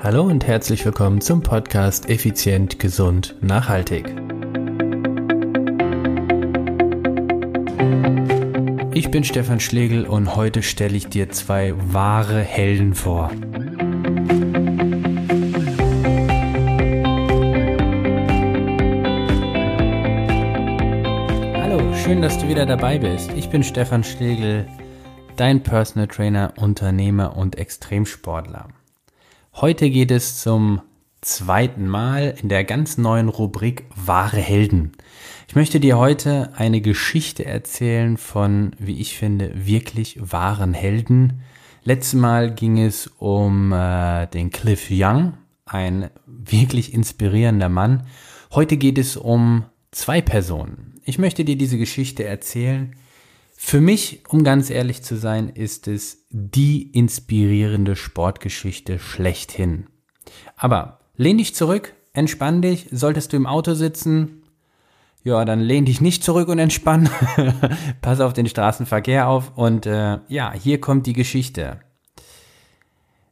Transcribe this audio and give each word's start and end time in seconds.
Hallo 0.00 0.22
und 0.22 0.46
herzlich 0.46 0.84
willkommen 0.84 1.20
zum 1.20 1.42
Podcast 1.42 2.08
Effizient, 2.08 2.78
Gesund, 2.78 3.34
Nachhaltig. 3.40 4.06
Ich 8.94 9.10
bin 9.10 9.24
Stefan 9.24 9.58
Schlegel 9.58 10.06
und 10.06 10.36
heute 10.36 10.62
stelle 10.62 10.96
ich 10.96 11.08
dir 11.08 11.30
zwei 11.30 11.74
wahre 11.92 12.40
Helden 12.42 12.94
vor. 12.94 13.32
Hallo, 21.54 21.92
schön, 21.96 22.22
dass 22.22 22.38
du 22.38 22.46
wieder 22.46 22.66
dabei 22.66 22.98
bist. 22.98 23.32
Ich 23.32 23.50
bin 23.50 23.64
Stefan 23.64 24.04
Schlegel, 24.04 24.68
dein 25.34 25.64
Personal 25.64 26.06
Trainer, 26.06 26.52
Unternehmer 26.56 27.36
und 27.36 27.58
Extremsportler. 27.58 28.68
Heute 29.60 29.90
geht 29.90 30.12
es 30.12 30.40
zum 30.40 30.82
zweiten 31.20 31.88
Mal 31.88 32.36
in 32.40 32.48
der 32.48 32.62
ganz 32.62 32.96
neuen 32.96 33.28
Rubrik 33.28 33.86
Wahre 33.96 34.36
Helden. 34.36 34.92
Ich 35.48 35.56
möchte 35.56 35.80
dir 35.80 35.98
heute 35.98 36.52
eine 36.54 36.80
Geschichte 36.80 37.44
erzählen 37.44 38.18
von, 38.18 38.70
wie 38.78 39.00
ich 39.00 39.18
finde, 39.18 39.50
wirklich 39.56 40.16
wahren 40.20 40.74
Helden. 40.74 41.40
Letztes 41.82 42.14
Mal 42.14 42.54
ging 42.54 42.78
es 42.78 43.08
um 43.18 43.72
äh, 43.72 44.28
den 44.28 44.50
Cliff 44.50 44.90
Young, 44.92 45.34
ein 45.64 46.08
wirklich 46.24 46.94
inspirierender 46.94 47.68
Mann. 47.68 48.06
Heute 48.52 48.76
geht 48.76 48.96
es 48.96 49.16
um 49.16 49.64
zwei 49.90 50.20
Personen. 50.20 51.00
Ich 51.04 51.18
möchte 51.18 51.44
dir 51.44 51.58
diese 51.58 51.78
Geschichte 51.78 52.22
erzählen, 52.22 52.94
für 53.60 53.80
mich, 53.80 54.22
um 54.28 54.44
ganz 54.44 54.70
ehrlich 54.70 55.02
zu 55.02 55.16
sein, 55.16 55.48
ist 55.48 55.88
es 55.88 56.28
die 56.30 56.92
inspirierende 56.92 57.96
Sportgeschichte 57.96 59.00
schlechthin. 59.00 59.88
Aber 60.56 61.00
lehn 61.16 61.38
dich 61.38 61.56
zurück, 61.56 61.92
entspann 62.12 62.62
dich, 62.62 62.86
solltest 62.92 63.32
du 63.32 63.36
im 63.36 63.48
Auto 63.48 63.74
sitzen, 63.74 64.44
ja, 65.24 65.44
dann 65.44 65.58
lehn 65.58 65.86
dich 65.86 66.00
nicht 66.00 66.22
zurück 66.22 66.46
und 66.48 66.60
entspann. 66.60 67.10
Pass 68.00 68.20
auf 68.20 68.32
den 68.32 68.46
Straßenverkehr 68.46 69.28
auf 69.28 69.58
und 69.58 69.86
äh, 69.86 70.20
ja, 70.28 70.52
hier 70.52 70.80
kommt 70.80 71.06
die 71.06 71.12
Geschichte. 71.12 71.80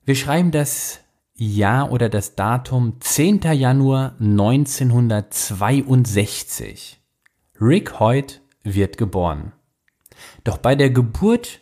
Wir 0.05 0.17
schreiben 0.17 0.51
das 0.51 0.99
Jahr 1.35 1.93
oder 1.93 2.09
das 2.09 2.35
Datum 2.35 2.97
10. 2.99 3.43
Januar 3.53 4.17
1962. 4.19 7.01
Rick 7.61 8.01
Hoyt 8.01 8.41
wird 8.65 8.99
geboren. 8.99 9.53
Doch 10.45 10.59
bei 10.59 10.75
der 10.75 10.91
Geburt 10.91 11.61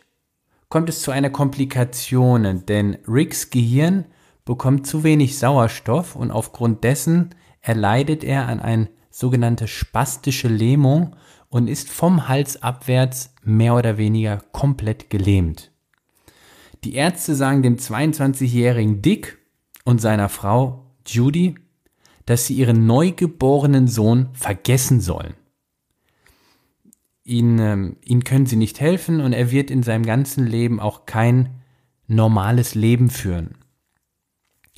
kommt 0.69 0.89
es 0.89 1.01
zu 1.01 1.11
einer 1.11 1.29
Komplikation, 1.29 2.65
denn 2.65 2.97
Ricks 3.07 3.49
Gehirn 3.49 4.05
bekommt 4.45 4.87
zu 4.87 5.03
wenig 5.03 5.37
Sauerstoff 5.37 6.15
und 6.15 6.31
aufgrund 6.31 6.83
dessen 6.83 7.33
erleidet 7.61 8.23
er 8.23 8.47
an 8.47 8.59
eine 8.59 8.89
sogenannte 9.09 9.67
spastische 9.67 10.47
Lähmung 10.47 11.15
und 11.49 11.67
ist 11.67 11.89
vom 11.89 12.27
Hals 12.27 12.61
abwärts 12.61 13.33
mehr 13.43 13.75
oder 13.75 13.97
weniger 13.97 14.41
komplett 14.51 15.09
gelähmt. 15.09 15.71
Die 16.83 16.95
Ärzte 16.95 17.33
sagen 17.33 17.63
dem 17.63 17.77
22-jährigen 17.77 19.01
Dick 19.01 19.39
und 19.85 20.01
seiner 20.01 20.29
Frau 20.29 20.85
Judy, 21.07 21.55
dass 22.25 22.45
sie 22.45 22.55
ihren 22.55 22.85
neugeborenen 22.85 23.87
Sohn 23.87 24.29
vergessen 24.33 24.99
sollen. 24.99 25.35
Ihn, 27.25 27.59
ähm, 27.59 27.97
ihn 28.05 28.23
können 28.23 28.45
sie 28.45 28.55
nicht 28.55 28.79
helfen 28.79 29.19
und 29.19 29.33
er 29.33 29.51
wird 29.51 29.71
in 29.71 29.83
seinem 29.83 30.05
ganzen 30.05 30.45
Leben 30.45 30.79
auch 30.79 31.05
kein 31.05 31.49
normales 32.07 32.75
Leben 32.75 33.09
führen. 33.09 33.55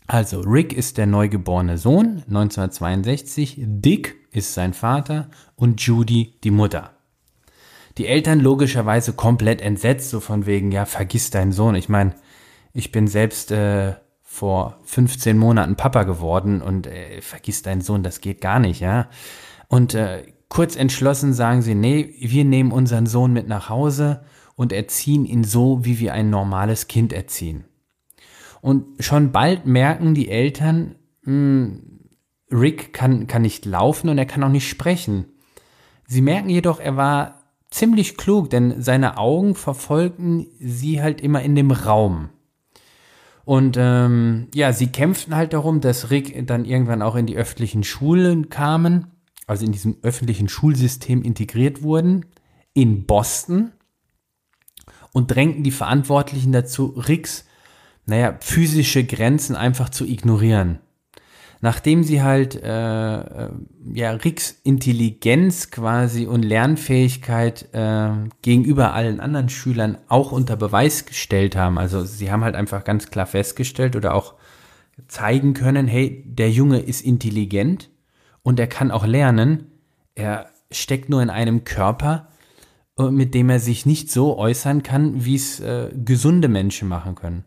Also 0.07 0.39
Rick 0.39 0.71
ist 0.71 0.97
der 0.97 1.05
neugeborene 1.05 1.77
Sohn 1.77 2.23
1962, 2.27 3.57
Dick 3.59 4.15
ist 4.31 4.53
sein 4.53 4.73
Vater 4.73 5.29
und 5.55 5.81
Judy 5.81 6.35
die 6.43 6.51
Mutter. 6.51 6.91
Die 7.97 8.07
Eltern 8.07 8.39
logischerweise 8.39 9.13
komplett 9.13 9.59
entsetzt, 9.59 10.09
so 10.09 10.21
von 10.21 10.45
wegen, 10.45 10.71
ja, 10.71 10.85
vergiss 10.85 11.29
deinen 11.29 11.51
Sohn. 11.51 11.75
Ich 11.75 11.89
meine, 11.89 12.15
ich 12.71 12.91
bin 12.93 13.07
selbst 13.07 13.51
äh, 13.51 13.95
vor 14.21 14.79
15 14.85 15.37
Monaten 15.37 15.75
Papa 15.75 16.03
geworden 16.03 16.61
und 16.61 16.87
äh, 16.87 17.21
vergiss 17.21 17.63
deinen 17.63 17.81
Sohn, 17.81 18.03
das 18.03 18.21
geht 18.21 18.39
gar 18.39 18.59
nicht, 18.59 18.79
ja. 18.79 19.09
Und 19.67 19.93
äh, 19.95 20.23
Kurz 20.49 20.75
entschlossen 20.75 21.33
sagen 21.33 21.61
sie, 21.61 21.75
nee, 21.75 22.15
wir 22.19 22.45
nehmen 22.45 22.71
unseren 22.71 23.05
Sohn 23.05 23.33
mit 23.33 23.47
nach 23.47 23.69
Hause 23.69 24.21
und 24.55 24.71
erziehen 24.71 25.25
ihn 25.25 25.43
so, 25.43 25.83
wie 25.83 25.99
wir 25.99 26.13
ein 26.13 26.29
normales 26.29 26.87
Kind 26.87 27.13
erziehen. 27.13 27.65
Und 28.61 29.03
schon 29.03 29.31
bald 29.31 29.65
merken 29.65 30.13
die 30.13 30.29
Eltern, 30.29 30.95
mh, 31.23 31.31
hm, 31.31 31.83
Rick 32.49 32.93
kann, 32.93 33.27
kann 33.27 33.41
nicht 33.41 33.65
laufen 33.65 34.09
und 34.09 34.17
er 34.17 34.25
kann 34.25 34.43
auch 34.43 34.49
nicht 34.49 34.69
sprechen. 34.69 35.25
Sie 36.07 36.21
merken 36.21 36.49
jedoch, 36.49 36.79
er 36.79 36.95
war 36.95 37.43
ziemlich 37.69 38.15
klug, 38.15 38.49
denn 38.49 38.81
seine 38.81 39.17
Augen 39.17 39.53
verfolgten 39.53 40.47
sie 40.57 41.01
halt 41.01 41.19
immer 41.19 41.41
in 41.41 41.55
dem 41.55 41.71
Raum. 41.71 42.29
Und 43.43 43.75
ähm, 43.77 44.47
ja, 44.53 44.71
sie 44.71 44.87
kämpften 44.87 45.35
halt 45.35 45.51
darum, 45.51 45.81
dass 45.81 46.09
Rick 46.09 46.47
dann 46.47 46.63
irgendwann 46.63 47.01
auch 47.01 47.15
in 47.15 47.25
die 47.25 47.35
öffentlichen 47.35 47.83
Schulen 47.83 48.49
kamen 48.49 49.07
also 49.47 49.65
in 49.65 49.71
diesem 49.71 49.97
öffentlichen 50.03 50.49
Schulsystem 50.49 51.23
integriert 51.23 51.81
wurden, 51.81 52.25
in 52.73 53.05
Boston 53.05 53.71
und 55.13 55.31
drängten 55.31 55.63
die 55.63 55.71
Verantwortlichen 55.71 56.51
dazu, 56.51 56.87
Ricks, 56.89 57.45
naja, 58.05 58.37
physische 58.39 59.03
Grenzen 59.03 59.55
einfach 59.55 59.89
zu 59.89 60.05
ignorieren. 60.05 60.79
Nachdem 61.59 62.03
sie 62.03 62.21
halt 62.21 62.55
äh, 62.61 63.19
äh, 63.19 63.49
ja 63.93 64.11
Ricks 64.11 64.59
Intelligenz 64.63 65.71
quasi 65.71 66.27
und 66.27 66.43
Lernfähigkeit 66.43 67.73
äh, 67.73 68.11
gegenüber 68.43 68.93
allen 68.93 69.19
anderen 69.19 69.49
Schülern 69.49 69.97
auch 70.07 70.31
unter 70.31 70.55
Beweis 70.55 71.05
gestellt 71.05 71.55
haben, 71.55 71.79
also 71.79 72.03
sie 72.03 72.31
haben 72.31 72.43
halt 72.43 72.55
einfach 72.55 72.83
ganz 72.83 73.09
klar 73.09 73.25
festgestellt 73.25 73.95
oder 73.95 74.13
auch 74.13 74.35
zeigen 75.07 75.55
können, 75.55 75.87
hey, 75.87 76.23
der 76.27 76.51
Junge 76.51 76.79
ist 76.79 77.01
intelligent, 77.01 77.89
und 78.47 78.61
er 78.61 78.67
kann 78.67 78.91
auch 78.91 79.05
lernen. 79.05 79.65
Er 80.15 80.47
steckt 80.71 81.09
nur 81.09 81.21
in 81.21 81.29
einem 81.29 81.65
Körper, 81.65 82.29
äh, 82.97 83.11
mit 83.11 83.33
dem 83.33 83.49
er 83.49 83.59
sich 83.59 83.85
nicht 83.85 84.09
so 84.09 84.37
äußern 84.37 84.83
kann, 84.83 85.25
wie 85.25 85.35
es 85.35 85.59
äh, 85.59 85.89
gesunde 85.93 86.47
Menschen 86.47 86.87
machen 86.87 87.15
können. 87.15 87.43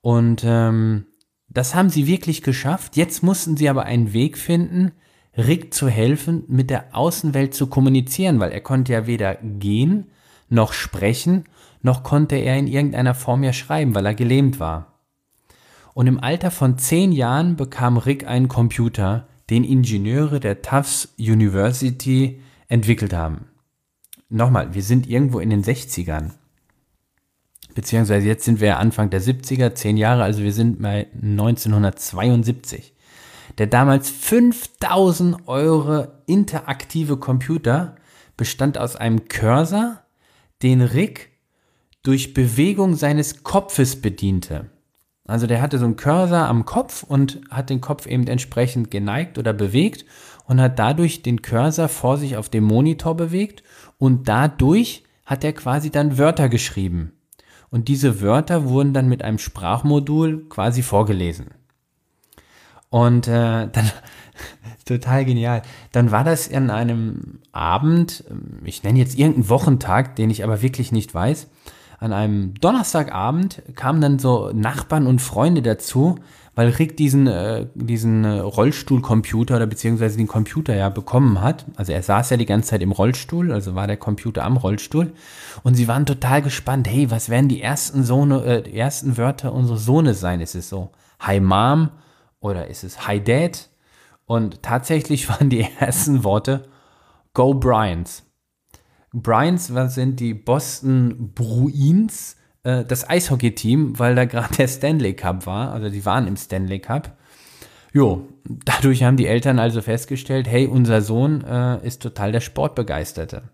Und 0.00 0.42
ähm, 0.42 1.04
das 1.50 1.74
haben 1.74 1.90
sie 1.90 2.06
wirklich 2.06 2.40
geschafft. 2.40 2.96
Jetzt 2.96 3.22
mussten 3.22 3.58
sie 3.58 3.68
aber 3.68 3.82
einen 3.82 4.14
Weg 4.14 4.38
finden, 4.38 4.92
Rick 5.36 5.74
zu 5.74 5.90
helfen, 5.90 6.44
mit 6.48 6.70
der 6.70 6.96
Außenwelt 6.96 7.52
zu 7.52 7.66
kommunizieren, 7.66 8.40
weil 8.40 8.50
er 8.50 8.62
konnte 8.62 8.94
ja 8.94 9.06
weder 9.06 9.34
gehen 9.34 10.06
noch 10.48 10.72
sprechen, 10.72 11.44
noch 11.82 12.02
konnte 12.02 12.36
er 12.36 12.56
in 12.56 12.66
irgendeiner 12.66 13.14
Form 13.14 13.44
ja 13.44 13.52
schreiben, 13.52 13.94
weil 13.94 14.06
er 14.06 14.14
gelähmt 14.14 14.58
war. 14.58 15.00
Und 15.92 16.06
im 16.06 16.18
Alter 16.18 16.50
von 16.50 16.78
zehn 16.78 17.12
Jahren 17.12 17.56
bekam 17.56 17.98
Rick 17.98 18.26
einen 18.26 18.48
Computer, 18.48 19.28
den 19.50 19.64
Ingenieure 19.64 20.40
der 20.40 20.62
Tufts 20.62 21.14
University 21.18 22.40
entwickelt 22.68 23.12
haben. 23.12 23.46
Nochmal, 24.28 24.74
wir 24.74 24.82
sind 24.82 25.08
irgendwo 25.08 25.38
in 25.38 25.50
den 25.50 25.62
60ern. 25.62 26.32
Beziehungsweise 27.74 28.26
jetzt 28.26 28.44
sind 28.44 28.60
wir 28.60 28.78
Anfang 28.78 29.10
der 29.10 29.20
70er, 29.20 29.74
zehn 29.74 29.96
Jahre, 29.96 30.22
also 30.22 30.42
wir 30.42 30.52
sind 30.52 30.80
bei 30.80 31.08
1972. 31.14 32.94
Der 33.58 33.66
damals 33.66 34.10
5000 34.10 35.46
Euro 35.46 36.06
interaktive 36.26 37.16
Computer 37.16 37.96
bestand 38.36 38.78
aus 38.78 38.96
einem 38.96 39.28
Cursor, 39.28 40.02
den 40.62 40.80
Rick 40.80 41.30
durch 42.02 42.34
Bewegung 42.34 42.94
seines 42.94 43.42
Kopfes 43.42 44.00
bediente. 44.00 44.70
Also 45.26 45.46
der 45.46 45.62
hatte 45.62 45.78
so 45.78 45.86
einen 45.86 45.96
Cursor 45.96 46.46
am 46.46 46.66
Kopf 46.66 47.02
und 47.02 47.40
hat 47.50 47.70
den 47.70 47.80
Kopf 47.80 48.06
eben 48.06 48.26
entsprechend 48.26 48.90
geneigt 48.90 49.38
oder 49.38 49.52
bewegt 49.52 50.04
und 50.46 50.60
hat 50.60 50.78
dadurch 50.78 51.22
den 51.22 51.40
Cursor 51.40 51.88
vor 51.88 52.18
sich 52.18 52.36
auf 52.36 52.50
dem 52.50 52.64
Monitor 52.64 53.16
bewegt 53.16 53.62
und 53.98 54.28
dadurch 54.28 55.04
hat 55.24 55.42
er 55.42 55.54
quasi 55.54 55.90
dann 55.90 56.18
Wörter 56.18 56.48
geschrieben. 56.50 57.12
Und 57.70 57.88
diese 57.88 58.20
Wörter 58.20 58.68
wurden 58.68 58.92
dann 58.92 59.08
mit 59.08 59.22
einem 59.22 59.38
Sprachmodul 59.38 60.48
quasi 60.48 60.82
vorgelesen. 60.82 61.46
Und 62.90 63.26
äh, 63.26 63.66
dann, 63.72 63.90
total 64.84 65.24
genial. 65.24 65.62
Dann 65.90 66.10
war 66.10 66.22
das 66.22 66.46
in 66.46 66.70
einem 66.70 67.40
Abend, 67.50 68.24
ich 68.62 68.82
nenne 68.82 68.98
jetzt 68.98 69.18
irgendeinen 69.18 69.48
Wochentag, 69.48 70.16
den 70.16 70.30
ich 70.30 70.44
aber 70.44 70.62
wirklich 70.62 70.92
nicht 70.92 71.14
weiß, 71.14 71.48
an 72.04 72.12
einem 72.12 72.52
Donnerstagabend 72.60 73.62
kamen 73.76 74.02
dann 74.02 74.18
so 74.18 74.50
Nachbarn 74.52 75.06
und 75.06 75.22
Freunde 75.22 75.62
dazu, 75.62 76.16
weil 76.54 76.68
Rick 76.68 76.98
diesen, 76.98 77.26
äh, 77.26 77.66
diesen 77.74 78.24
äh, 78.24 78.40
Rollstuhlcomputer 78.40 79.56
oder 79.56 79.66
beziehungsweise 79.66 80.18
den 80.18 80.26
Computer 80.26 80.76
ja 80.76 80.90
bekommen 80.90 81.40
hat. 81.40 81.64
Also 81.76 81.92
er 81.92 82.02
saß 82.02 82.28
ja 82.28 82.36
die 82.36 82.44
ganze 82.44 82.68
Zeit 82.68 82.82
im 82.82 82.92
Rollstuhl, 82.92 83.50
also 83.52 83.74
war 83.74 83.86
der 83.86 83.96
Computer 83.96 84.44
am 84.44 84.58
Rollstuhl. 84.58 85.14
Und 85.62 85.76
sie 85.76 85.88
waren 85.88 86.04
total 86.04 86.42
gespannt, 86.42 86.88
hey, 86.88 87.10
was 87.10 87.30
werden 87.30 87.48
die 87.48 87.62
ersten 87.62 88.04
Sohne, 88.04 88.44
äh, 88.44 88.62
die 88.62 88.76
ersten 88.76 89.16
Wörter 89.16 89.54
unseres 89.54 89.86
Sohnes 89.86 90.20
sein? 90.20 90.42
Ist 90.42 90.54
es 90.54 90.68
so 90.68 90.90
Hi 91.20 91.40
Mom 91.40 91.88
oder 92.38 92.66
ist 92.66 92.84
es 92.84 93.08
Hi 93.08 93.18
Dad? 93.18 93.70
Und 94.26 94.62
tatsächlich 94.62 95.26
waren 95.30 95.48
die 95.48 95.66
ersten 95.80 96.22
Worte 96.22 96.68
Go 97.32 97.54
Bryans. 97.54 98.24
Bryans 99.14 99.72
was 99.72 99.94
sind 99.94 100.20
die 100.20 100.34
Boston 100.34 101.32
Bruins, 101.34 102.36
äh, 102.64 102.84
das 102.84 103.08
Eishockey-Team, 103.08 103.98
weil 103.98 104.14
da 104.14 104.24
gerade 104.24 104.54
der 104.56 104.68
Stanley 104.68 105.14
Cup 105.14 105.46
war, 105.46 105.72
also 105.72 105.88
die 105.88 106.04
waren 106.04 106.26
im 106.26 106.36
Stanley 106.36 106.80
Cup. 106.80 107.16
Jo, 107.92 108.28
dadurch 108.44 109.04
haben 109.04 109.16
die 109.16 109.28
Eltern 109.28 109.60
also 109.60 109.80
festgestellt, 109.80 110.48
hey, 110.48 110.66
unser 110.66 111.00
Sohn 111.00 111.44
äh, 111.44 111.86
ist 111.86 112.02
total 112.02 112.32
der 112.32 112.40
Sportbegeisterte. 112.40 113.44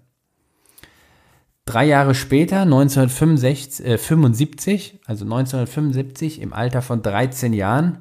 Drei 1.67 1.85
Jahre 1.85 2.15
später, 2.15 2.63
1975, 2.63 3.87
äh, 3.87 3.99
75, 3.99 5.01
also 5.05 5.25
1975, 5.25 6.41
im 6.41 6.55
Alter 6.55 6.81
von 6.81 7.03
13 7.03 7.53
Jahren, 7.53 8.01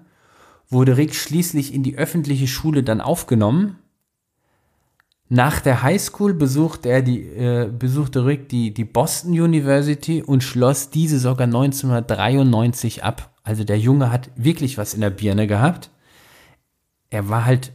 wurde 0.70 0.96
Rick 0.96 1.14
schließlich 1.14 1.74
in 1.74 1.84
die 1.84 1.98
öffentliche 1.98 2.48
Schule 2.48 2.84
dann 2.84 3.02
aufgenommen. 3.02 3.78
Nach 5.30 5.62
der 5.62 5.84
Highschool 5.84 6.34
besuchte 6.34 6.90
er 6.90 7.04
die, 7.04 7.22
äh, 7.22 7.70
besuchte 7.72 8.26
Rick 8.26 8.50
die, 8.50 8.74
die 8.74 8.84
Boston 8.84 9.31
University 9.31 10.24
und 10.24 10.44
schloss 10.44 10.90
diese 10.90 11.20
sogar 11.20 11.46
1993 11.46 13.04
ab. 13.04 13.31
Also 13.44 13.64
der 13.64 13.78
Junge 13.78 14.12
hat 14.12 14.31
wirklich 14.36 14.80
was 14.80 14.96
in 14.96 15.02
der 15.02 15.12
Birne 15.12 15.46
gehabt. 15.46 15.92
Er 17.12 17.30
war 17.30 17.46
halt, 17.46 17.74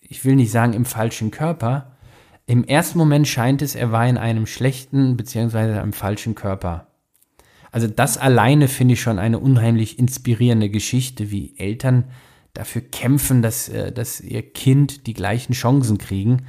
ich 0.00 0.24
will 0.24 0.34
nicht 0.34 0.50
sagen 0.50 0.72
im 0.72 0.84
falschen 0.84 1.30
Körper, 1.30 1.92
im 2.46 2.64
ersten 2.64 2.98
Moment 2.98 3.28
scheint 3.28 3.60
es, 3.62 3.74
er 3.74 3.92
war 3.92 4.08
in 4.08 4.16
einem 4.16 4.46
schlechten 4.46 5.16
beziehungsweise 5.16 5.80
einem 5.80 5.92
falschen 5.92 6.34
Körper. 6.34 6.86
Also 7.70 7.86
das 7.86 8.16
alleine 8.16 8.68
finde 8.68 8.94
ich 8.94 9.02
schon 9.02 9.18
eine 9.18 9.38
unheimlich 9.38 9.98
inspirierende 9.98 10.70
Geschichte, 10.70 11.30
wie 11.30 11.54
Eltern 11.58 12.04
dafür 12.54 12.82
kämpfen, 12.82 13.42
dass, 13.42 13.68
äh, 13.68 13.92
dass 13.92 14.20
ihr 14.20 14.42
Kind 14.42 15.06
die 15.06 15.14
gleichen 15.14 15.52
Chancen 15.52 15.98
kriegen. 15.98 16.46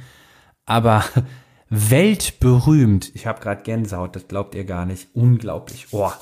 Aber 0.70 1.04
weltberühmt, 1.68 3.14
ich 3.16 3.26
habe 3.26 3.40
gerade 3.40 3.62
Gänsehaut, 3.62 4.14
das 4.14 4.28
glaubt 4.28 4.54
ihr 4.54 4.62
gar 4.64 4.86
nicht, 4.86 5.08
unglaublich. 5.14 5.88
Oh. 5.90 6.12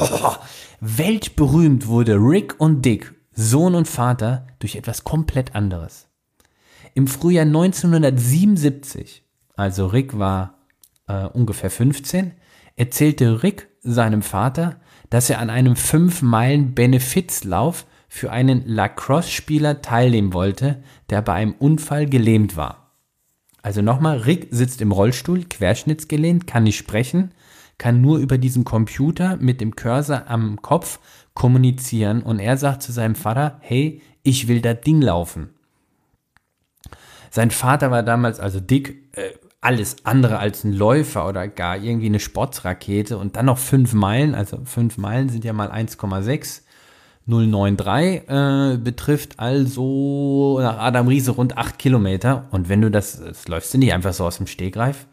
Oh. 0.00 0.32
Weltberühmt 0.80 1.86
wurde 1.86 2.16
Rick 2.16 2.56
und 2.58 2.84
Dick, 2.84 3.14
Sohn 3.32 3.76
und 3.76 3.86
Vater, 3.86 4.48
durch 4.58 4.74
etwas 4.74 5.04
komplett 5.04 5.54
anderes. 5.54 6.08
Im 6.94 7.06
Frühjahr 7.06 7.46
1977, 7.46 9.22
also 9.54 9.86
Rick 9.86 10.18
war 10.18 10.58
äh, 11.06 11.26
ungefähr 11.26 11.70
15, 11.70 12.32
erzählte 12.74 13.44
Rick 13.44 13.68
seinem 13.82 14.22
Vater, 14.22 14.80
dass 15.08 15.30
er 15.30 15.38
an 15.38 15.50
einem 15.50 15.74
5-Meilen-Benefizlauf 15.74 17.86
für 18.08 18.32
einen 18.32 18.66
Lacrosse-Spieler 18.66 19.82
teilnehmen 19.82 20.32
wollte, 20.32 20.82
der 21.10 21.22
bei 21.22 21.34
einem 21.34 21.52
Unfall 21.52 22.06
gelähmt 22.06 22.56
war. 22.56 22.83
Also 23.64 23.80
nochmal, 23.80 24.18
Rick 24.18 24.48
sitzt 24.50 24.82
im 24.82 24.92
Rollstuhl, 24.92 25.44
querschnittsgelehnt, 25.44 26.46
kann 26.46 26.64
nicht 26.64 26.76
sprechen, 26.76 27.32
kann 27.78 28.02
nur 28.02 28.18
über 28.18 28.36
diesen 28.36 28.64
Computer 28.64 29.38
mit 29.38 29.62
dem 29.62 29.74
Cursor 29.74 30.24
am 30.26 30.60
Kopf 30.60 30.98
kommunizieren 31.32 32.22
und 32.22 32.40
er 32.40 32.58
sagt 32.58 32.82
zu 32.82 32.92
seinem 32.92 33.14
Vater, 33.14 33.56
hey, 33.62 34.02
ich 34.22 34.48
will 34.48 34.60
das 34.60 34.82
Ding 34.82 35.00
laufen. 35.00 35.48
Sein 37.30 37.50
Vater 37.50 37.90
war 37.90 38.02
damals 38.02 38.38
also 38.38 38.60
dick, 38.60 39.08
äh, 39.16 39.30
alles 39.62 40.04
andere 40.04 40.38
als 40.40 40.62
ein 40.64 40.74
Läufer 40.74 41.26
oder 41.26 41.48
gar 41.48 41.78
irgendwie 41.78 42.06
eine 42.06 42.20
Sportsrakete 42.20 43.16
und 43.16 43.36
dann 43.36 43.46
noch 43.46 43.56
fünf 43.56 43.94
Meilen, 43.94 44.34
also 44.34 44.60
fünf 44.66 44.98
Meilen 44.98 45.30
sind 45.30 45.42
ja 45.42 45.54
mal 45.54 45.72
1,6. 45.72 46.63
093 47.26 48.28
äh, 48.28 48.78
betrifft 48.78 49.38
also 49.38 50.58
nach 50.60 50.78
Adam 50.78 51.08
Riese 51.08 51.32
rund 51.32 51.56
acht 51.56 51.78
Kilometer. 51.78 52.48
Und 52.50 52.68
wenn 52.68 52.82
du 52.82 52.90
das, 52.90 53.20
das 53.20 53.48
läufst 53.48 53.72
du 53.72 53.78
nicht 53.78 53.92
einfach 53.92 54.12
so 54.12 54.24
aus 54.24 54.36
dem 54.36 54.46
Stegreif. 54.46 55.06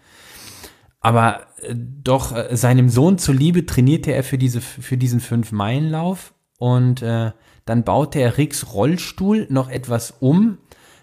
Aber 0.99 1.47
äh, 1.61 1.73
doch 1.75 2.35
äh, 2.35 2.55
seinem 2.55 2.89
Sohn 2.89 3.17
zuliebe 3.17 3.65
trainierte 3.65 4.13
er 4.13 4.23
für, 4.23 4.37
diese, 4.37 4.61
für 4.61 4.97
diesen 4.97 5.19
Fünf-Meilen-Lauf 5.19 6.33
und 6.57 7.01
äh, 7.01 7.31
dann 7.65 7.83
baute 7.83 8.19
er 8.19 8.37
Ricks 8.37 8.73
Rollstuhl 8.73 9.47
noch 9.49 9.69
etwas 9.69 10.13
um 10.19 10.57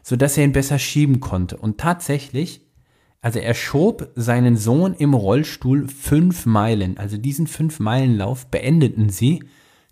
sodass 0.08 0.38
er 0.38 0.44
ihn 0.44 0.52
besser 0.52 0.78
schieben 0.78 1.20
konnte. 1.20 1.58
Und 1.58 1.76
tatsächlich, 1.76 2.62
also 3.20 3.40
er 3.40 3.52
schob 3.52 4.10
seinen 4.14 4.56
Sohn 4.56 4.94
im 4.94 5.12
Rollstuhl 5.12 5.86
fünf 5.86 6.46
Meilen. 6.46 6.96
Also 6.96 7.18
diesen 7.18 7.46
fünf 7.46 7.78
Meilenlauf 7.78 8.46
beendeten 8.46 9.10
sie 9.10 9.44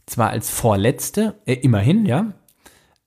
zwar 0.07 0.31
als 0.31 0.51
vorletzte, 0.51 1.41
äh, 1.47 1.55
immerhin, 1.55 2.07
ja, 2.07 2.33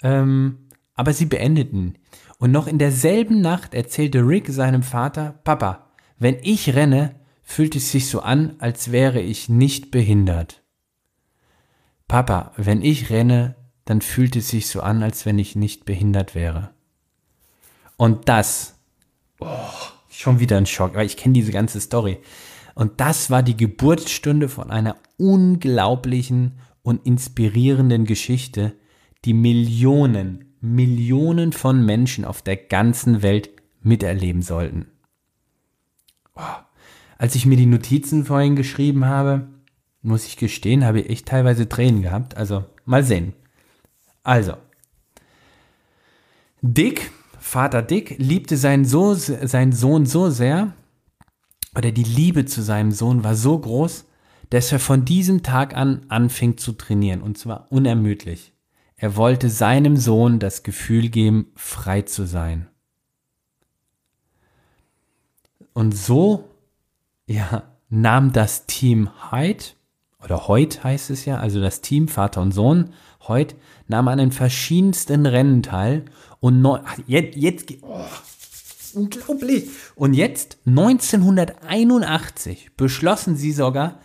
ähm, 0.03 0.67
aber 0.95 1.13
sie 1.13 1.25
beendeten. 1.25 1.97
Und 2.37 2.51
noch 2.51 2.67
in 2.67 2.77
derselben 2.77 3.41
Nacht 3.41 3.73
erzählte 3.73 4.19
Rick 4.19 4.49
seinem 4.49 4.83
Vater, 4.83 5.39
Papa, 5.43 5.87
wenn 6.17 6.37
ich 6.41 6.75
renne, 6.75 7.15
fühlt 7.41 7.75
es 7.75 7.91
sich 7.91 8.07
so 8.07 8.21
an, 8.21 8.55
als 8.59 8.91
wäre 8.91 9.21
ich 9.21 9.49
nicht 9.49 9.91
behindert. 9.91 10.61
Papa, 12.07 12.51
wenn 12.57 12.81
ich 12.81 13.09
renne, 13.09 13.55
dann 13.85 14.01
fühlt 14.01 14.35
es 14.35 14.49
sich 14.49 14.67
so 14.67 14.81
an, 14.81 15.03
als 15.03 15.25
wenn 15.25 15.39
ich 15.39 15.55
nicht 15.55 15.85
behindert 15.85 16.35
wäre. 16.35 16.71
Und 17.97 18.29
das, 18.29 18.75
oh, 19.39 19.47
schon 20.09 20.39
wieder 20.39 20.57
ein 20.57 20.65
Schock, 20.65 20.95
weil 20.95 21.05
ich 21.05 21.17
kenne 21.17 21.33
diese 21.33 21.51
ganze 21.51 21.81
Story. 21.81 22.19
Und 22.75 23.01
das 23.01 23.29
war 23.29 23.43
die 23.43 23.57
Geburtsstunde 23.57 24.47
von 24.47 24.69
einer 24.69 24.95
unglaublichen 25.17 26.59
und 26.81 27.05
inspirierenden 27.05 28.05
Geschichte, 28.05 28.75
die 29.25 29.33
Millionen, 29.33 30.55
Millionen 30.61 31.51
von 31.51 31.85
Menschen 31.85 32.25
auf 32.25 32.41
der 32.41 32.57
ganzen 32.57 33.21
Welt 33.21 33.49
miterleben 33.81 34.41
sollten. 34.41 34.87
Oh, 36.35 36.41
als 37.17 37.35
ich 37.35 37.45
mir 37.45 37.57
die 37.57 37.65
Notizen 37.65 38.25
vorhin 38.25 38.55
geschrieben 38.55 39.05
habe, 39.05 39.47
muss 40.01 40.25
ich 40.25 40.37
gestehen, 40.37 40.85
habe 40.85 41.01
ich 41.01 41.09
echt 41.09 41.27
teilweise 41.27 41.67
Tränen 41.67 42.01
gehabt. 42.01 42.37
Also 42.37 42.65
mal 42.85 43.03
sehen. 43.03 43.33
Also, 44.23 44.53
Dick 46.61 47.11
Vater 47.39 47.81
Dick 47.81 48.15
liebte 48.19 48.57
seinen, 48.57 48.85
so, 48.85 49.15
seinen 49.15 49.71
Sohn 49.71 50.05
so 50.05 50.29
sehr, 50.29 50.73
oder 51.75 51.91
die 51.91 52.03
Liebe 52.03 52.45
zu 52.45 52.61
seinem 52.61 52.91
Sohn 52.91 53.23
war 53.23 53.35
so 53.35 53.57
groß, 53.57 54.05
dass 54.49 54.71
er 54.71 54.79
von 54.79 55.05
diesem 55.05 55.43
Tag 55.43 55.75
an 55.75 56.05
anfing 56.09 56.57
zu 56.57 56.73
trainieren, 56.73 57.21
und 57.21 57.37
zwar 57.37 57.71
unermüdlich. 57.71 58.53
Er 58.95 59.15
wollte 59.15 59.49
seinem 59.49 59.95
Sohn 59.95 60.39
das 60.39 60.63
Gefühl 60.63 61.09
geben, 61.09 61.51
frei 61.55 62.01
zu 62.01 62.25
sein. 62.25 62.67
Und 65.73 65.95
so, 65.95 66.49
ja, 67.27 67.63
nahm 67.89 68.33
das 68.33 68.65
Team 68.65 69.09
Hyde, 69.31 69.63
oder 70.23 70.47
Heut 70.49 70.83
heißt 70.83 71.11
es 71.11 71.23
ja, 71.25 71.37
also 71.37 71.61
das 71.61 71.79
Team 71.81 72.09
Vater 72.09 72.41
und 72.41 72.51
Sohn, 72.51 72.89
Heut, 73.27 73.55
nahm 73.87 74.07
an 74.09 74.17
den 74.17 74.31
verschiedensten 74.31 75.25
Rennen 75.25 75.63
teil 75.63 76.05
und 76.39 76.61
neu, 76.61 76.79
jetzt, 77.07 77.37
jetzt, 77.37 77.73
oh, 77.81 78.05
unglaublich. 78.93 79.69
Und 79.95 80.13
jetzt, 80.13 80.57
1981, 80.65 82.71
beschlossen 82.75 83.37
sie 83.37 83.51
sogar, 83.51 83.99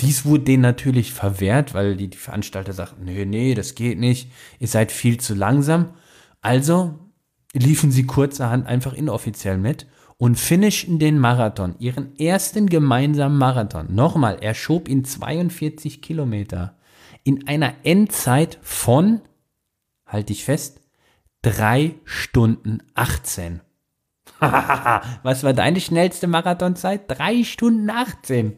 Dies 0.00 0.24
wurde 0.24 0.44
denen 0.44 0.62
natürlich 0.62 1.12
verwehrt, 1.12 1.74
weil 1.74 1.96
die, 1.96 2.08
die 2.08 2.16
Veranstalter 2.16 2.72
sagten, 2.72 3.04
nee, 3.04 3.24
nee, 3.24 3.54
das 3.54 3.74
geht 3.74 3.98
nicht, 3.98 4.30
ihr 4.60 4.68
seid 4.68 4.92
viel 4.92 5.18
zu 5.18 5.34
langsam. 5.34 5.94
Also 6.40 6.98
liefen 7.52 7.90
sie 7.90 8.06
kurzerhand 8.06 8.66
einfach 8.66 8.92
inoffiziell 8.92 9.58
mit 9.58 9.86
und 10.16 10.38
finishten 10.38 10.98
den 10.98 11.18
Marathon, 11.18 11.74
ihren 11.78 12.16
ersten 12.18 12.68
gemeinsamen 12.68 13.38
Marathon. 13.38 13.94
Nochmal, 13.94 14.38
er 14.40 14.54
schob 14.54 14.88
ihn 14.88 15.04
42 15.04 16.02
Kilometer 16.02 16.76
in 17.24 17.46
einer 17.48 17.74
Endzeit 17.84 18.58
von, 18.62 19.20
halte 20.06 20.32
ich 20.32 20.44
fest, 20.44 20.80
drei 21.42 21.94
Stunden 22.04 22.78
18. 22.94 23.60
Was 24.40 25.42
war 25.42 25.52
deine 25.52 25.80
schnellste 25.80 26.26
Marathonzeit? 26.26 27.02
Drei 27.08 27.42
Stunden 27.44 27.90
18. 27.90 28.56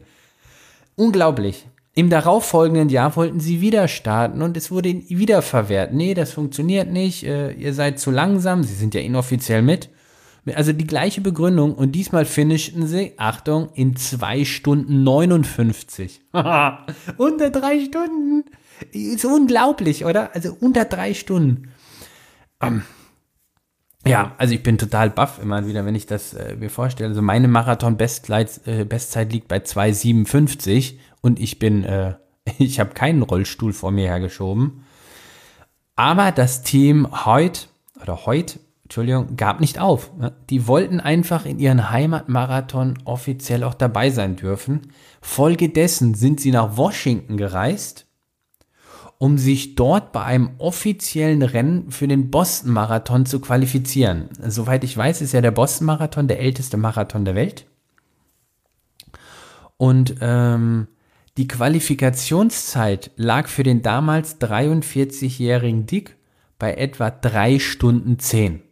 Unglaublich. 0.95 1.67
Im 1.93 2.09
darauffolgenden 2.09 2.87
Jahr 2.87 3.15
wollten 3.17 3.41
sie 3.41 3.59
wieder 3.59 3.87
starten 3.89 4.41
und 4.41 4.55
es 4.55 4.71
wurde 4.71 4.89
ihnen 4.89 5.09
wieder 5.09 5.41
verwehrt. 5.41 5.93
Nee, 5.93 6.13
das 6.13 6.31
funktioniert 6.31 6.89
nicht, 6.89 7.23
äh, 7.23 7.51
ihr 7.51 7.73
seid 7.73 7.99
zu 7.99 8.11
langsam, 8.11 8.63
sie 8.63 8.75
sind 8.75 8.93
ja 8.93 9.01
inoffiziell 9.01 9.61
mit. 9.61 9.89
Also 10.55 10.73
die 10.73 10.87
gleiche 10.87 11.21
Begründung 11.21 11.75
und 11.75 11.91
diesmal 11.91 12.25
finishten 12.25 12.87
sie, 12.87 13.13
Achtung, 13.17 13.69
in 13.73 13.95
zwei 13.95 14.45
Stunden 14.45 15.03
59. 15.03 16.21
unter 17.17 17.49
drei 17.51 17.85
Stunden. 17.85 18.45
Ist 18.91 19.25
unglaublich, 19.25 20.05
oder? 20.05 20.33
Also 20.33 20.55
unter 20.59 20.85
drei 20.85 21.13
Stunden. 21.13 21.71
Ähm, 22.61 22.83
ja, 24.05 24.33
also 24.37 24.53
ich 24.53 24.63
bin 24.63 24.77
total 24.77 25.09
baff 25.11 25.39
immer 25.41 25.67
wieder, 25.67 25.85
wenn 25.85 25.95
ich 25.95 26.07
das 26.07 26.33
äh, 26.33 26.55
mir 26.55 26.69
vorstelle. 26.69 27.09
Also 27.09 27.21
meine 27.21 27.47
Marathon-Bestzeit 27.47 28.67
äh, 28.67 29.23
liegt 29.23 29.47
bei 29.47 29.57
2,57 29.57 30.95
und 31.21 31.39
ich 31.39 31.59
bin, 31.59 31.83
äh, 31.83 32.15
ich 32.57 32.79
habe 32.79 32.91
keinen 32.91 33.21
Rollstuhl 33.21 33.73
vor 33.73 33.91
mir 33.91 34.07
hergeschoben. 34.07 34.83
Aber 35.95 36.31
das 36.31 36.63
Team 36.63 37.07
heute, 37.25 37.67
oder 38.01 38.25
heute, 38.25 38.59
Entschuldigung, 38.83 39.37
gab 39.37 39.59
nicht 39.59 39.79
auf. 39.79 40.11
Ne? 40.17 40.33
Die 40.49 40.67
wollten 40.67 40.99
einfach 40.99 41.45
in 41.45 41.59
ihren 41.59 41.91
Heimatmarathon 41.91 42.97
offiziell 43.05 43.63
auch 43.63 43.75
dabei 43.75 44.09
sein 44.09 44.35
dürfen. 44.35 44.93
Folgedessen 45.21 46.15
sind 46.15 46.39
sie 46.41 46.51
nach 46.51 46.75
Washington 46.75 47.37
gereist 47.37 48.07
um 49.21 49.37
sich 49.37 49.75
dort 49.75 50.13
bei 50.13 50.23
einem 50.23 50.49
offiziellen 50.57 51.43
Rennen 51.43 51.91
für 51.91 52.07
den 52.07 52.31
Boston 52.31 52.71
Marathon 52.71 53.27
zu 53.27 53.39
qualifizieren. 53.39 54.29
Soweit 54.47 54.83
ich 54.83 54.97
weiß, 54.97 55.21
ist 55.21 55.33
ja 55.33 55.41
der 55.41 55.51
Boston 55.51 55.85
Marathon 55.85 56.27
der 56.27 56.39
älteste 56.39 56.75
Marathon 56.75 57.23
der 57.23 57.35
Welt. 57.35 57.67
Und 59.77 60.15
ähm, 60.21 60.87
die 61.37 61.47
Qualifikationszeit 61.47 63.11
lag 63.15 63.47
für 63.47 63.61
den 63.61 63.83
damals 63.83 64.41
43-jährigen 64.41 65.85
Dick 65.85 66.17
bei 66.57 66.73
etwa 66.73 67.11
3 67.11 67.59
Stunden 67.59 68.17
10. 68.17 68.63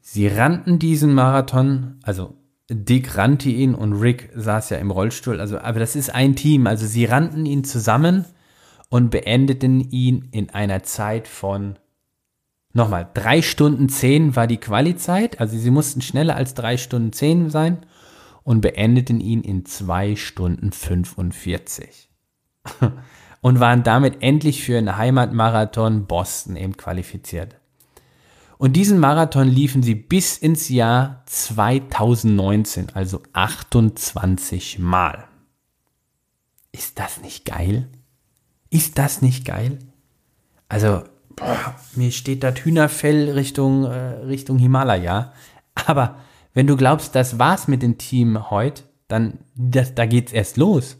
Sie 0.00 0.28
rannten 0.28 0.78
diesen 0.78 1.12
Marathon, 1.12 1.98
also 2.04 2.36
Dick 2.68 3.16
rannte 3.16 3.48
ihn 3.48 3.74
und 3.74 3.94
Rick 3.94 4.30
saß 4.36 4.70
ja 4.70 4.76
im 4.76 4.92
Rollstuhl, 4.92 5.40
also 5.40 5.58
aber 5.58 5.80
das 5.80 5.96
ist 5.96 6.14
ein 6.14 6.36
Team, 6.36 6.68
also 6.68 6.86
sie 6.86 7.04
rannten 7.04 7.46
ihn 7.46 7.64
zusammen 7.64 8.26
und 8.90 9.10
beendeten 9.10 9.80
ihn 9.90 10.28
in 10.32 10.50
einer 10.50 10.82
Zeit 10.82 11.26
von 11.26 11.78
nochmal 12.74 13.08
drei 13.14 13.40
Stunden 13.40 13.88
zehn 13.88 14.36
war 14.36 14.46
die 14.46 14.58
Quali-Zeit, 14.58 15.40
also 15.40 15.56
sie 15.56 15.70
mussten 15.70 16.02
schneller 16.02 16.36
als 16.36 16.52
drei 16.54 16.76
Stunden 16.76 17.12
zehn 17.12 17.48
sein 17.48 17.86
und 18.42 18.60
beendeten 18.60 19.20
ihn 19.20 19.42
in 19.42 19.64
zwei 19.64 20.16
Stunden 20.16 20.72
45 20.72 22.10
und 23.40 23.60
waren 23.60 23.82
damit 23.82 24.22
endlich 24.22 24.62
für 24.64 24.74
den 24.74 24.96
Heimatmarathon 24.96 26.06
Boston 26.06 26.56
eben 26.56 26.76
qualifiziert. 26.76 27.56
Und 28.58 28.74
diesen 28.74 28.98
Marathon 28.98 29.48
liefen 29.48 29.82
sie 29.82 29.94
bis 29.94 30.36
ins 30.36 30.68
Jahr 30.68 31.22
2019, 31.24 32.90
also 32.92 33.22
28 33.32 34.78
Mal. 34.78 35.24
Ist 36.70 36.98
das 36.98 37.22
nicht 37.22 37.46
geil? 37.46 37.88
Ist 38.70 38.98
das 38.98 39.20
nicht 39.20 39.44
geil? 39.44 39.78
Also, 40.68 41.02
boah, 41.36 41.74
mir 41.96 42.12
steht 42.12 42.44
das 42.44 42.64
Hühnerfell 42.64 43.30
Richtung, 43.30 43.84
äh, 43.84 44.24
Richtung 44.24 44.58
Himalaya. 44.58 45.32
Aber 45.74 46.18
wenn 46.54 46.66
du 46.66 46.76
glaubst, 46.76 47.14
das 47.14 47.38
war's 47.38 47.68
mit 47.68 47.82
dem 47.82 47.98
Team 47.98 48.50
heute, 48.50 48.84
dann 49.08 49.38
das, 49.56 49.94
da 49.94 50.06
geht's 50.06 50.32
erst 50.32 50.56
los. 50.56 50.96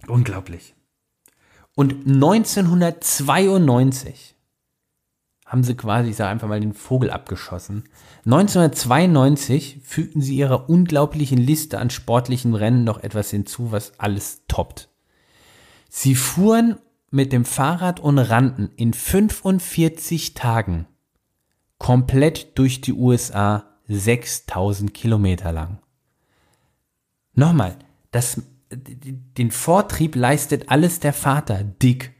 unglaublich. 0.06 0.74
Und 1.74 2.06
1992 2.06 4.34
haben 5.46 5.64
sie 5.64 5.74
quasi, 5.74 6.10
ich 6.10 6.16
sage 6.16 6.30
einfach 6.30 6.48
mal, 6.48 6.60
den 6.60 6.74
Vogel 6.74 7.10
abgeschossen. 7.10 7.84
1992 8.24 9.80
fügten 9.82 10.22
sie 10.22 10.36
ihrer 10.36 10.70
unglaublichen 10.70 11.38
Liste 11.38 11.78
an 11.78 11.90
sportlichen 11.90 12.54
Rennen 12.54 12.84
noch 12.84 13.02
etwas 13.02 13.30
hinzu, 13.30 13.72
was 13.72 13.98
alles 13.98 14.42
toppt. 14.48 14.88
Sie 15.88 16.14
fuhren 16.14 16.78
mit 17.10 17.32
dem 17.32 17.44
Fahrrad 17.44 17.98
und 18.00 18.18
rannten 18.18 18.70
in 18.76 18.94
45 18.94 20.34
Tagen 20.34 20.86
komplett 21.78 22.58
durch 22.58 22.80
die 22.80 22.94
USA 22.94 23.71
6000 23.88 24.92
Kilometer 24.94 25.52
lang. 25.52 25.78
Nochmal, 27.34 27.76
das, 28.10 28.42
den 28.70 29.50
Vortrieb 29.50 30.16
leistet 30.16 30.68
alles 30.70 31.00
der 31.00 31.12
Vater, 31.12 31.64
Dick. 31.64 32.12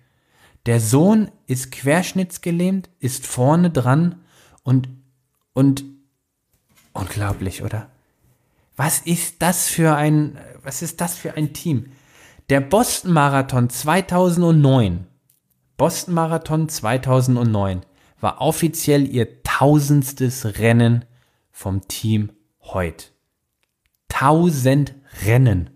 Der 0.67 0.81
Sohn 0.81 1.31
ist 1.47 1.73
querschnittsgelähmt, 1.73 2.89
ist 3.01 3.27
vorne 3.27 3.71
dran 3.71 4.21
und, 4.63 4.89
und, 5.53 5.85
unglaublich, 6.93 7.63
oder? 7.63 7.89
Was 8.77 9.01
ist 9.01 9.43
das 9.43 9.69
für 9.69 9.97
ein, 9.97 10.39
was 10.63 10.83
ist 10.83 11.01
das 11.01 11.17
für 11.17 11.35
ein 11.35 11.53
Team? 11.53 11.93
Der 12.49 12.61
Boston 12.61 13.13
Marathon 13.13 13.71
2009, 13.71 15.07
Boston 15.77 16.15
Marathon 16.15 16.69
2009 16.69 17.83
war 18.21 18.41
offiziell 18.41 19.07
ihr 19.07 19.43
tausendstes 19.43 20.59
Rennen 20.59 21.05
vom 21.53 21.87
Team 21.87 22.33
heute. 22.63 23.07
Tausend 24.09 24.95
Rennen. 25.25 25.71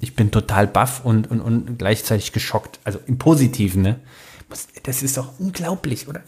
Ich 0.00 0.14
bin 0.14 0.30
total 0.30 0.66
baff 0.66 1.04
und, 1.04 1.30
und, 1.30 1.40
und 1.40 1.78
gleichzeitig 1.78 2.32
geschockt. 2.32 2.78
Also 2.84 3.00
im 3.06 3.18
Positiven, 3.18 3.82
ne? 3.82 4.00
Das 4.82 5.02
ist 5.02 5.16
doch 5.16 5.38
unglaublich, 5.38 6.08
oder? 6.08 6.22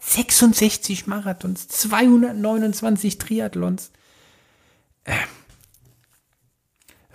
66 0.00 1.06
Marathons, 1.06 1.68
229 1.68 3.18
Triathlons. 3.18 3.90
Ähm 5.04 5.16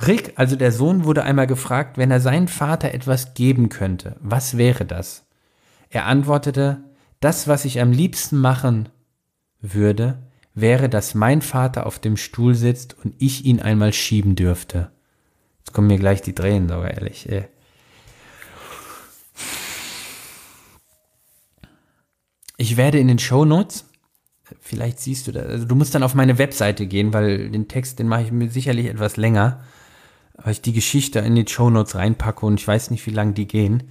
Rick, 0.06 0.34
also 0.36 0.56
der 0.56 0.72
Sohn, 0.72 1.06
wurde 1.06 1.24
einmal 1.24 1.48
gefragt, 1.48 1.98
wenn 1.98 2.12
er 2.12 2.20
seinem 2.20 2.48
Vater 2.48 2.94
etwas 2.94 3.36
geben 3.36 3.70
könnte, 3.70 4.18
was 4.20 4.58
wäre 4.58 4.86
das? 4.86 5.24
Er 5.90 6.08
antwortete, 6.08 6.84
das, 7.24 7.48
was 7.48 7.66
ich 7.66 7.80
am 7.80 7.92
liebsten 7.92 8.38
machen 8.38 8.90
würde, 9.62 10.28
wäre, 10.54 10.90
dass 10.90 11.16
mein 11.16 11.42
Vater 11.42 11.86
auf 11.86 12.00
dem 12.00 12.18
Stuhl 12.18 12.56
sitzt 12.56 12.96
und 13.04 13.16
ich 13.18 13.46
ihn 13.46 13.60
einmal 13.60 13.94
schieben 13.94 14.36
dürfte. 14.36 14.92
Jetzt 15.60 15.74
kommen 15.74 15.88
mir 15.88 16.00
gleich 16.00 16.22
die 16.22 16.36
Tränen, 16.36 16.68
sogar 16.68 16.92
ehrlich. 16.92 17.30
Ey. 17.30 17.46
Ich 22.58 22.78
werde 22.78 23.00
in 23.00 23.08
den 23.08 23.20
Show 23.20 23.46
Notes 23.46 23.86
vielleicht 24.60 25.00
siehst 25.00 25.26
du 25.26 25.32
das. 25.32 25.48
Also 25.48 25.66
du 25.66 25.74
musst 25.74 25.96
dann 25.96 26.04
auf 26.04 26.14
meine 26.14 26.38
Webseite 26.38 26.86
gehen, 26.86 27.12
weil 27.12 27.50
den 27.50 27.68
Text, 27.68 27.98
den 27.98 28.08
mache 28.08 28.24
ich 28.24 28.32
mir 28.32 28.52
sicherlich 28.52 28.86
etwas 28.86 29.18
länger 29.18 29.64
weil 30.36 30.54
ich 30.54 30.62
die 30.62 30.74
Geschichte 30.74 31.20
in 31.20 31.36
die 31.36 31.48
Show 31.48 31.70
Notes 31.70 31.96
reinpacke 31.96 32.46
und 32.46 32.60
ich 32.60 32.68
weiß 32.68 32.92
nicht, 32.92 33.06
wie 33.06 33.12
lange 33.12 33.34
die 33.34 33.48
gehen, 33.48 33.84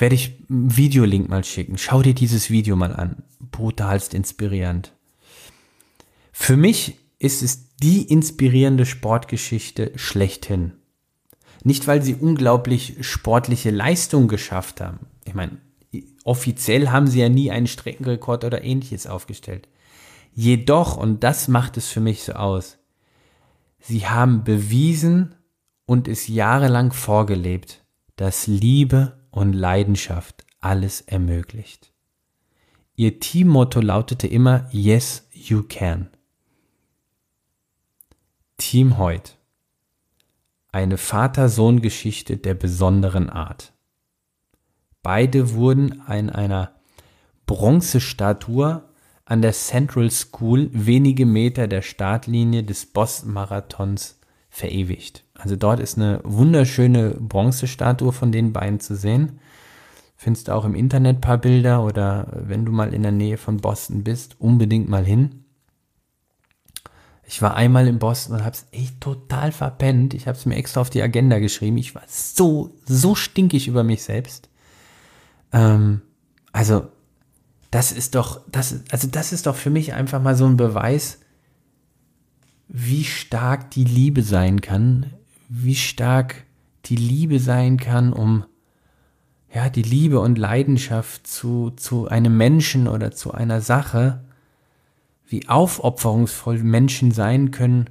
werde 0.00 0.14
ich 0.14 0.44
einen 0.48 0.76
Videolink 0.76 1.28
mal 1.28 1.44
schicken. 1.44 1.78
Schau 1.78 2.02
dir 2.02 2.14
dieses 2.14 2.50
Video 2.50 2.76
mal 2.76 2.94
an. 2.94 3.22
Brutalst 3.50 4.14
inspirierend. 4.14 4.92
Für 6.32 6.56
mich 6.56 6.98
ist 7.18 7.42
es 7.42 7.76
die 7.76 8.02
inspirierende 8.02 8.86
Sportgeschichte 8.86 9.92
schlechthin. 9.96 10.72
Nicht, 11.64 11.86
weil 11.86 12.02
sie 12.02 12.14
unglaublich 12.14 12.96
sportliche 13.00 13.70
Leistung 13.70 14.28
geschafft 14.28 14.80
haben. 14.80 15.00
Ich 15.24 15.34
meine, 15.34 15.58
offiziell 16.24 16.88
haben 16.88 17.08
sie 17.08 17.20
ja 17.20 17.28
nie 17.28 17.50
einen 17.50 17.66
Streckenrekord 17.66 18.44
oder 18.44 18.62
ähnliches 18.62 19.06
aufgestellt. 19.06 19.68
Jedoch, 20.32 20.96
und 20.96 21.24
das 21.24 21.48
macht 21.48 21.76
es 21.76 21.88
für 21.88 22.00
mich 22.00 22.22
so 22.22 22.34
aus, 22.34 22.78
sie 23.80 24.06
haben 24.06 24.44
bewiesen, 24.44 25.34
und 25.88 26.06
es 26.06 26.28
jahrelang 26.28 26.92
vorgelebt, 26.92 27.82
dass 28.16 28.46
Liebe 28.46 29.17
und 29.30 29.52
Leidenschaft 29.52 30.44
alles 30.60 31.00
ermöglicht. 31.02 31.92
Ihr 32.96 33.20
Teammotto 33.20 33.80
lautete 33.80 34.26
immer 34.26 34.68
Yes, 34.72 35.28
you 35.32 35.62
can. 35.62 36.10
Team 38.56 38.98
Heut. 38.98 39.36
Eine 40.72 40.98
Vater-Sohn-Geschichte 40.98 42.36
der 42.36 42.54
besonderen 42.54 43.30
Art. 43.30 43.72
Beide 45.02 45.54
wurden 45.54 46.02
in 46.08 46.28
einer 46.28 46.74
Bronzestatue 47.46 48.82
an 49.24 49.42
der 49.42 49.52
Central 49.52 50.10
School 50.10 50.68
wenige 50.72 51.24
Meter 51.24 51.68
der 51.68 51.82
Startlinie 51.82 52.64
des 52.64 52.86
Boston-Marathons 52.86 54.17
verewigt. 54.58 55.24
Also 55.34 55.56
dort 55.56 55.80
ist 55.80 55.96
eine 55.96 56.20
wunderschöne 56.24 57.10
Bronzestatue 57.10 58.12
von 58.12 58.32
den 58.32 58.52
beiden 58.52 58.80
zu 58.80 58.96
sehen. 58.96 59.38
Findest 60.16 60.48
du 60.48 60.52
auch 60.52 60.64
im 60.64 60.74
Internet 60.74 61.18
ein 61.18 61.20
paar 61.20 61.38
Bilder 61.38 61.84
oder 61.84 62.26
wenn 62.32 62.64
du 62.64 62.72
mal 62.72 62.92
in 62.92 63.04
der 63.04 63.12
Nähe 63.12 63.38
von 63.38 63.58
Boston 63.58 64.02
bist, 64.02 64.40
unbedingt 64.40 64.88
mal 64.88 65.04
hin. 65.04 65.44
Ich 67.24 67.40
war 67.40 67.54
einmal 67.54 67.86
in 67.86 68.00
Boston 68.00 68.36
und 68.36 68.44
hab's 68.44 68.66
echt 68.72 69.00
total 69.00 69.52
verpennt. 69.52 70.14
Ich 70.14 70.26
hab's 70.26 70.44
mir 70.44 70.56
extra 70.56 70.80
auf 70.80 70.90
die 70.90 71.02
Agenda 71.02 71.38
geschrieben. 71.38 71.76
Ich 71.76 71.94
war 71.94 72.02
so, 72.08 72.74
so 72.84 73.14
stinkig 73.14 73.68
über 73.68 73.84
mich 73.84 74.02
selbst. 74.02 74.48
Ähm, 75.52 76.00
also, 76.52 76.88
das 77.70 77.92
ist 77.92 78.14
doch, 78.16 78.40
das, 78.50 78.80
also 78.90 79.06
das 79.08 79.32
ist 79.32 79.46
doch 79.46 79.56
für 79.56 79.70
mich 79.70 79.92
einfach 79.92 80.20
mal 80.20 80.34
so 80.34 80.46
ein 80.46 80.56
Beweis, 80.56 81.20
wie 82.68 83.04
stark 83.04 83.70
die 83.70 83.84
Liebe 83.84 84.22
sein 84.22 84.60
kann, 84.60 85.14
wie 85.48 85.74
stark 85.74 86.44
die 86.84 86.96
Liebe 86.96 87.40
sein 87.40 87.78
kann, 87.78 88.12
um 88.12 88.44
ja, 89.52 89.70
die 89.70 89.82
Liebe 89.82 90.20
und 90.20 90.36
Leidenschaft 90.36 91.26
zu, 91.26 91.70
zu 91.70 92.08
einem 92.08 92.36
Menschen 92.36 92.86
oder 92.86 93.12
zu 93.12 93.32
einer 93.32 93.62
Sache, 93.62 94.22
wie 95.26 95.48
aufopferungsvoll 95.48 96.58
Menschen 96.58 97.10
sein 97.10 97.50
können, 97.50 97.88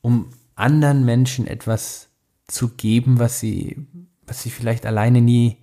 um 0.00 0.30
anderen 0.54 1.04
Menschen 1.04 1.46
etwas 1.46 2.08
zu 2.46 2.68
geben, 2.68 3.18
was 3.18 3.40
sie, 3.40 3.84
was 4.26 4.42
sie 4.42 4.50
vielleicht 4.50 4.86
alleine 4.86 5.20
nie, 5.20 5.58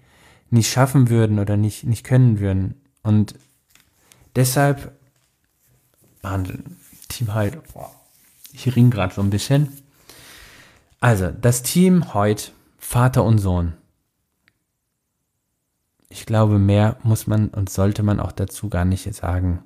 nie 0.50 0.64
schaffen 0.64 1.10
würden 1.10 1.40
oder 1.40 1.56
nicht, 1.56 1.86
nicht 1.86 2.04
können 2.04 2.40
würden. 2.40 2.76
Und 3.04 3.36
deshalb 4.36 4.92
handeln 6.22 6.78
Team 7.08 7.34
halt, 7.34 7.62
boah, 7.74 7.99
ich 8.54 8.76
ring 8.76 8.90
gerade 8.90 9.14
so 9.14 9.22
ein 9.22 9.30
bisschen. 9.30 9.70
Also, 11.00 11.30
das 11.30 11.64
Team 11.64 12.14
heute, 12.14 12.52
Vater 12.78 13.24
und 13.24 13.38
Sohn. 13.38 13.74
Ich 16.10 16.26
glaube, 16.26 16.60
mehr 16.60 16.98
muss 17.04 17.28
man 17.28 17.50
und 17.50 17.70
sollte 17.70 18.04
man 18.04 18.20
auch 18.20 18.32
dazu 18.32 18.68
gar 18.70 18.86
nicht 18.86 19.14
sagen. 19.14 19.64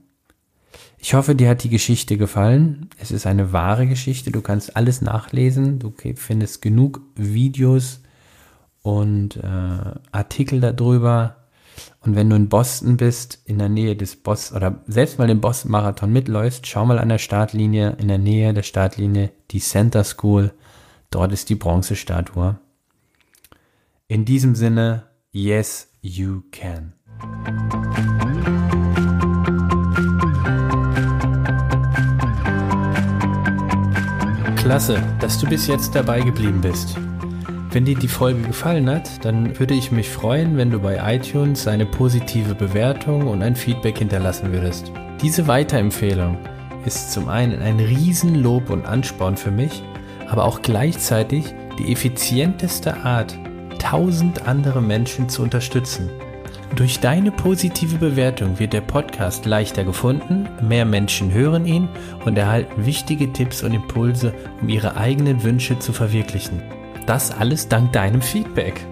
Ich 0.98 1.14
hoffe, 1.14 1.36
dir 1.36 1.50
hat 1.50 1.64
die 1.64 1.70
Geschichte 1.70 2.18
gefallen. 2.18 2.90
Es 2.98 3.12
ist 3.12 3.26
eine 3.26 3.52
wahre 3.52 3.88
Geschichte. 3.88 4.32
Du 4.32 4.42
kannst 4.42 4.76
alles 4.76 5.02
nachlesen. 5.02 5.80
Du 5.80 5.94
findest 6.16 6.62
genug 6.62 7.02
Videos 7.16 8.02
und 8.82 9.38
äh, 9.38 10.00
Artikel 10.12 10.62
darüber. 10.62 11.43
Und 12.04 12.16
wenn 12.18 12.30
du 12.30 12.36
in 12.36 12.50
Boston 12.50 12.98
bist, 12.98 13.40
in 13.46 13.60
der 13.60 13.70
Nähe 13.70 13.96
des 13.96 14.18
Boston 14.18 14.58
oder 14.58 14.84
selbst 14.88 15.20
mal 15.20 15.28
den 15.28 15.40
Boston 15.40 15.72
Marathon 15.72 16.12
mitläufst, 16.12 16.68
schau 16.68 16.86
mal 16.86 17.00
an 17.00 17.08
der 17.08 17.18
Startlinie, 17.18 17.96
in 17.98 18.10
der 18.10 18.18
Nähe 18.18 18.54
der 18.54 18.64
Startlinie, 18.64 19.32
die 19.52 19.60
Center 19.60 20.04
School. 20.04 20.54
Dort 21.12 21.32
ist 21.32 21.50
die 21.50 21.56
Bronzestatue. 21.56 22.60
In 24.10 24.26
diesem 24.26 24.54
Sinne, 24.54 25.04
yes, 25.32 25.88
you 26.02 26.44
can. 26.52 26.94
Klasse, 34.58 35.02
dass 35.20 35.40
du 35.40 35.48
bis 35.48 35.68
jetzt 35.68 35.96
dabei 35.96 36.20
geblieben 36.20 36.60
bist. 36.60 36.98
Wenn 37.74 37.86
dir 37.86 37.98
die 37.98 38.08
Folge 38.08 38.44
gefallen 38.44 38.88
hat, 38.88 39.26
dann 39.26 39.58
würde 39.58 39.74
ich 39.74 39.92
mich 39.92 40.08
freuen, 40.08 40.58
wenn 40.58 40.70
du 40.70 40.78
bei 40.80 41.16
iTunes 41.16 41.68
eine 41.68 41.88
positive 41.88 42.54
Bewertung 42.54 43.26
und 43.26 43.42
ein 43.42 43.56
Feedback 43.56 43.98
hinterlassen 43.98 44.54
würdest. 44.54 44.92
Diese 45.24 45.48
Weiterempfehlung 45.48 46.38
ist 46.86 47.12
zum 47.12 47.30
einen 47.30 47.64
ein 47.64 47.80
Riesenlob 47.80 48.70
und 48.70 48.86
Ansporn 48.86 49.38
für 49.38 49.50
mich, 49.50 49.82
aber 50.28 50.46
auch 50.46 50.62
gleichzeitig 50.62 51.56
die 51.80 51.92
effizienteste 51.92 52.96
Art, 52.98 53.36
tausend 53.80 54.48
andere 54.48 54.80
Menschen 54.80 55.28
zu 55.28 55.42
unterstützen. 55.42 56.12
Durch 56.76 57.00
deine 57.00 57.32
positive 57.32 57.98
Bewertung 57.98 58.60
wird 58.60 58.74
der 58.74 58.82
Podcast 58.82 59.48
leichter 59.48 59.84
gefunden, 59.84 60.48
mehr 60.62 60.86
Menschen 60.86 61.34
hören 61.34 61.66
ihn 61.66 61.90
und 62.24 62.38
erhalten 62.38 62.86
wichtige 62.86 63.34
Tipps 63.34 63.64
und 63.64 63.74
Impulse, 63.74 64.32
um 64.62 64.70
ihre 64.70 64.96
eigenen 64.96 65.42
Wünsche 65.42 65.80
zu 65.80 65.92
verwirklichen. 65.92 66.62
Das 67.06 67.32
alles 67.32 67.68
dank 67.68 67.92
deinem 67.92 68.22
Feedback. 68.22 68.86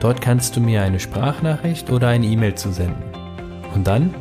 Dort 0.00 0.22
kannst 0.22 0.56
du 0.56 0.60
mir 0.60 0.82
eine 0.82 0.98
Sprachnachricht 1.00 1.90
oder 1.90 2.08
eine 2.08 2.26
E-Mail 2.26 2.54
zusenden. 2.54 3.02
Und 3.74 3.86
dann? 3.86 4.14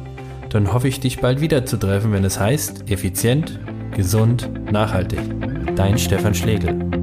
Dann 0.49 0.73
hoffe 0.73 0.87
ich, 0.87 0.99
dich 0.99 1.19
bald 1.19 1.41
wieder 1.41 1.65
zu 1.65 1.77
treffen, 1.77 2.11
wenn 2.11 2.23
es 2.23 2.39
heißt, 2.39 2.87
effizient, 2.89 3.59
gesund, 3.95 4.49
nachhaltig. 4.71 5.19
Dein 5.75 5.97
Stefan 5.97 6.35
Schlegel. 6.35 6.94